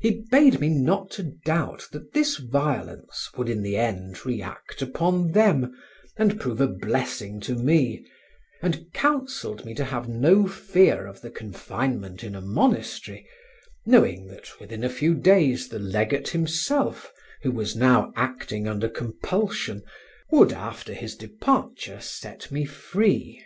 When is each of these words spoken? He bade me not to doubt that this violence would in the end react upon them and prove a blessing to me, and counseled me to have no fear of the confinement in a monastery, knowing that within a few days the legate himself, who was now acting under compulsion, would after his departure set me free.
He 0.00 0.24
bade 0.30 0.60
me 0.60 0.70
not 0.70 1.10
to 1.10 1.22
doubt 1.44 1.88
that 1.92 2.14
this 2.14 2.38
violence 2.38 3.28
would 3.36 3.50
in 3.50 3.60
the 3.60 3.76
end 3.76 4.24
react 4.24 4.80
upon 4.80 5.32
them 5.32 5.78
and 6.16 6.40
prove 6.40 6.62
a 6.62 6.66
blessing 6.66 7.38
to 7.42 7.54
me, 7.54 8.02
and 8.62 8.86
counseled 8.94 9.66
me 9.66 9.74
to 9.74 9.84
have 9.84 10.08
no 10.08 10.46
fear 10.46 11.06
of 11.06 11.20
the 11.20 11.30
confinement 11.30 12.24
in 12.24 12.34
a 12.34 12.40
monastery, 12.40 13.28
knowing 13.84 14.26
that 14.28 14.58
within 14.58 14.82
a 14.82 14.88
few 14.88 15.14
days 15.14 15.68
the 15.68 15.78
legate 15.78 16.28
himself, 16.28 17.12
who 17.42 17.52
was 17.52 17.76
now 17.76 18.10
acting 18.16 18.66
under 18.66 18.88
compulsion, 18.88 19.82
would 20.30 20.50
after 20.50 20.94
his 20.94 21.14
departure 21.14 22.00
set 22.00 22.50
me 22.50 22.64
free. 22.64 23.44